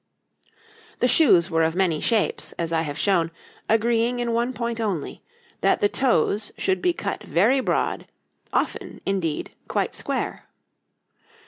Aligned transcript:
}]The 0.99 1.07
shoes 1.07 1.51
were 1.51 1.61
of 1.61 1.75
many 1.75 1.99
shapes, 2.01 2.53
as 2.53 2.73
I 2.73 2.81
have 2.81 2.97
shown, 2.97 3.29
agreeing 3.69 4.17
in 4.19 4.33
one 4.33 4.51
point 4.51 4.79
only 4.81 5.21
that 5.61 5.79
the 5.79 5.89
toes 5.89 6.51
should 6.57 6.81
be 6.81 6.91
cut 6.91 7.21
very 7.21 7.59
broad, 7.59 8.07
often, 8.51 9.01
indeed, 9.05 9.51
quite 9.67 9.93
square. 9.93 10.47